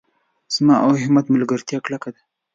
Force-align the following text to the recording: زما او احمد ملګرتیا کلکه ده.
زما 0.55 0.75
او 0.85 0.89
احمد 0.99 1.25
ملګرتیا 1.35 1.79
کلکه 1.85 2.09
ده. 2.15 2.21